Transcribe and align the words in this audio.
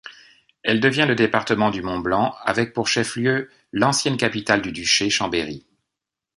Elle 0.63 0.79
devient 0.79 1.05
le 1.07 1.13
département 1.13 1.69
du 1.69 1.83
Mont-Blanc, 1.83 2.33
avec 2.43 2.73
pour 2.73 2.87
chef-lieu 2.87 3.51
l'ancienne 3.71 4.17
capitale 4.17 4.63
du 4.63 4.71
duché, 4.71 5.11
Chambéry. 5.11 5.67